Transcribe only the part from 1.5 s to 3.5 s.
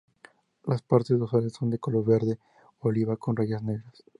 son de color verde oliva con